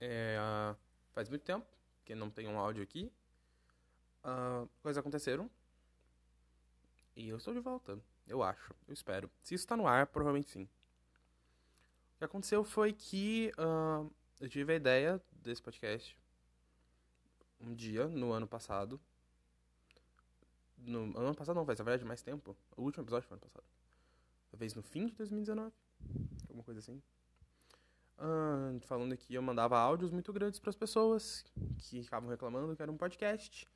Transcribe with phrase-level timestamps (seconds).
[0.00, 0.76] É, uh,
[1.12, 1.66] faz muito tempo
[2.04, 3.12] que não tem um áudio aqui.
[4.24, 5.50] Uh, coisas aconteceram.
[7.16, 7.98] E eu estou de volta.
[8.26, 8.74] Eu acho.
[8.86, 9.30] Eu espero.
[9.40, 10.64] Se isso está no ar, provavelmente sim.
[12.14, 14.10] O que aconteceu foi que uh,
[14.40, 16.16] eu tive a ideia desse podcast
[17.60, 19.00] um dia, no ano passado.
[20.78, 22.56] No ano passado não, faz na verdade mais tempo.
[22.76, 23.64] O último episódio foi ano passado.
[24.50, 25.74] Talvez no fim de 2019.
[26.48, 27.02] Alguma coisa assim.
[28.18, 28.45] Uh,
[28.86, 31.44] falando que eu mandava áudios muito grandes para as pessoas
[31.78, 33.68] que ficavam reclamando que era um podcast.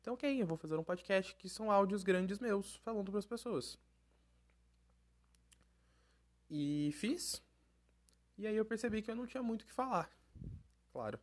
[0.00, 3.26] Então, ok, eu vou fazer um podcast que são áudios grandes meus falando para as
[3.26, 3.78] pessoas.
[6.48, 7.42] E fiz.
[8.38, 10.10] E aí eu percebi que eu não tinha muito o que falar.
[10.92, 11.20] Claro.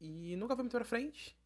[0.00, 1.36] E nunca foi muito pra frente.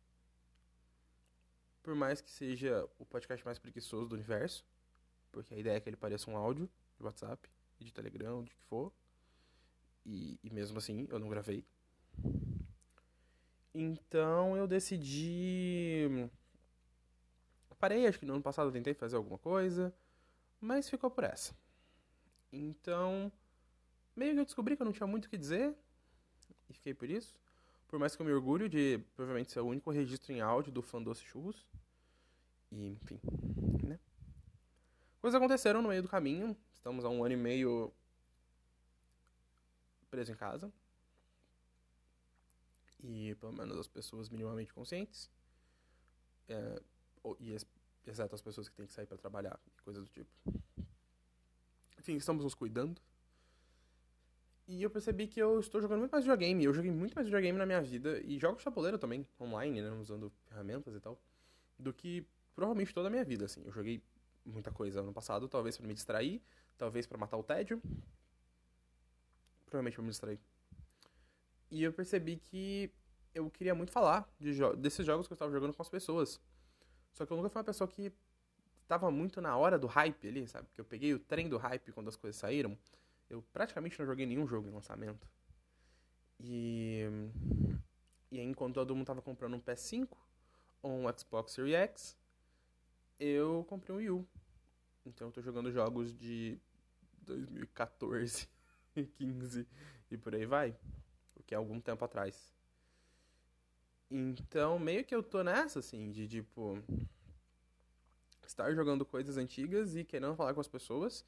[1.82, 4.64] Por mais que seja o podcast mais preguiçoso do universo.
[5.32, 7.48] Porque a ideia é que ele pareça um áudio de WhatsApp,
[7.78, 8.92] de Telegram, de que for.
[10.08, 11.62] E, e mesmo assim, eu não gravei.
[13.74, 16.28] Então eu decidi.
[17.78, 19.95] Parei, acho que no ano passado eu tentei fazer alguma coisa,
[20.60, 21.54] mas ficou por essa.
[22.52, 23.30] Então,
[24.16, 25.76] meio que eu descobri que eu não tinha muito o que dizer,
[26.68, 27.37] e fiquei por isso.
[27.87, 30.82] Por mais que eu me orgulho de provavelmente ser o único registro em áudio do
[30.82, 31.65] Fã Doce Churros.
[32.72, 33.20] E, enfim,
[33.87, 34.00] né?
[35.20, 36.56] Coisas aconteceram no meio do caminho.
[36.74, 37.93] Estamos há um ano e meio
[40.10, 40.73] preso em casa.
[43.02, 45.30] E pelo menos as pessoas minimamente conscientes.
[46.48, 46.82] É,
[47.38, 47.56] e
[48.06, 50.30] exceto as pessoas que têm que sair para trabalhar e coisas do tipo.
[51.98, 53.00] Enfim, estamos nos cuidando.
[54.66, 56.65] E eu percebi que eu estou jogando muito mais videogame.
[56.65, 58.20] Eu joguei muito mais videogame na minha vida.
[58.20, 59.90] E jogo de também, online, né?
[59.93, 61.18] Usando ferramentas e tal.
[61.78, 63.62] Do que provavelmente toda a minha vida, assim.
[63.65, 64.03] Eu joguei
[64.44, 66.43] muita coisa ano passado, talvez para me distrair,
[66.76, 67.81] talvez para matar o tédio.
[69.69, 70.41] Provavelmente pra me distrair.
[71.71, 72.91] E eu percebi que
[73.34, 76.41] eu queria muito falar de jo desses jogos que eu estava jogando com as pessoas.
[77.12, 78.12] Só que eu nunca fui uma pessoa que
[78.87, 80.69] tava muito na hora do hype ali, sabe?
[80.73, 82.77] Que eu peguei o trem do hype quando as coisas saíram.
[83.28, 85.28] Eu praticamente não joguei nenhum jogo em lançamento.
[86.41, 87.03] E.
[88.31, 90.09] E aí, enquanto todo mundo tava comprando um PS5
[90.83, 92.17] ou um Xbox Series X,
[93.19, 94.28] eu comprei um Wii U.
[95.07, 96.59] Então eu tô jogando jogos de
[97.23, 98.49] 2014,
[99.19, 99.66] 15
[100.10, 100.76] e por aí vai.
[101.36, 102.54] O que é algum tempo atrás.
[104.10, 106.82] Então, meio que eu tô nessa, assim, de tipo.
[108.47, 111.25] Estar jogando coisas antigas e querendo falar com as pessoas.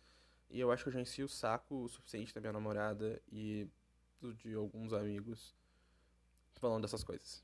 [0.48, 3.68] E eu acho que eu já enchi o saco o suficiente da minha namorada e
[4.36, 5.54] de alguns amigos
[6.54, 7.42] falando dessas coisas.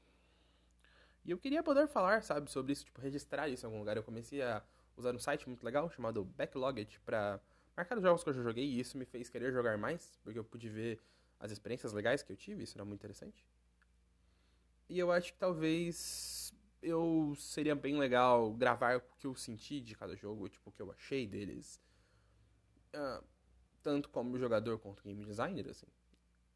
[1.25, 3.97] E eu queria poder falar, sabe, sobre isso, tipo, registrar isso em algum lugar.
[3.97, 4.63] Eu comecei a
[4.97, 7.41] usar um site muito legal chamado Backlogged pra
[7.77, 10.39] marcar os jogos que eu já joguei e isso me fez querer jogar mais, porque
[10.39, 11.01] eu pude ver
[11.39, 13.47] as experiências legais que eu tive, isso era muito interessante.
[14.89, 19.95] E eu acho que talvez eu seria bem legal gravar o que eu senti de
[19.95, 21.81] cada jogo, tipo, o que eu achei deles.
[22.95, 23.25] Uh,
[23.83, 25.87] tanto como jogador quanto game designer, assim.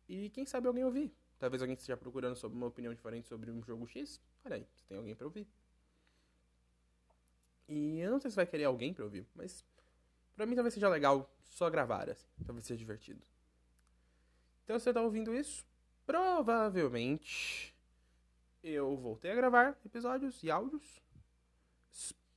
[0.08, 1.12] E quem sabe alguém ouvir.
[1.38, 4.20] Talvez alguém esteja procurando sobre uma opinião diferente sobre um jogo X.
[4.44, 5.46] Olha aí, tem alguém para ouvir.
[7.68, 9.64] E eu não sei se vai querer alguém para ouvir, mas
[10.40, 12.26] para mim talvez seja legal só gravar, assim.
[12.46, 13.20] Talvez seja divertido.
[14.64, 15.66] Então você tá ouvindo isso?
[16.06, 17.74] Provavelmente
[18.62, 21.02] eu voltei a gravar episódios e áudios.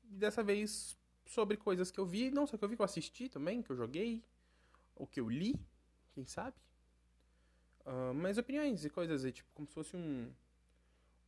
[0.04, 3.30] Dessa vez sobre coisas que eu vi, não só que eu vi, que eu assisti
[3.30, 4.22] também, que eu joguei,
[4.98, 5.56] ou que eu li,
[6.14, 6.58] quem sabe.
[7.86, 10.30] Uh, mas opiniões e coisas aí, tipo, como se fosse um,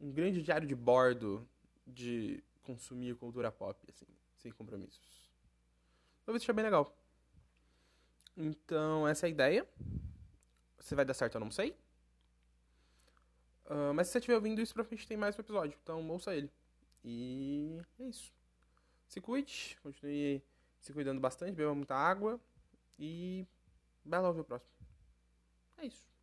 [0.01, 1.47] um grande diário de bordo
[1.87, 5.34] de consumir cultura pop, assim, sem compromissos.
[6.25, 6.97] Talvez seja bem legal.
[8.35, 9.67] Então, essa é a ideia.
[10.79, 11.77] Se vai dar certo, eu não sei.
[13.65, 15.77] Uh, mas se você estiver ouvindo isso, provavelmente tem mais um episódio.
[15.81, 16.51] Então, ouça ele.
[17.03, 18.33] E é isso.
[19.07, 20.43] Se cuide, continue
[20.79, 22.39] se cuidando bastante, beba muita água.
[22.97, 23.45] E
[24.03, 24.71] bela ouvir o próximo.
[25.77, 26.14] É isso.